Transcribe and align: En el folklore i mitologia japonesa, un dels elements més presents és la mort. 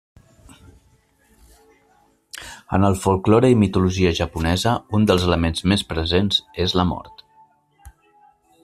En 2.77 2.87
el 2.89 2.97
folklore 3.03 3.53
i 3.55 3.59
mitologia 3.65 4.15
japonesa, 4.21 4.75
un 5.01 5.07
dels 5.13 5.29
elements 5.29 5.67
més 5.75 5.87
presents 5.95 6.41
és 6.67 6.79
la 6.83 6.89
mort. 6.95 7.25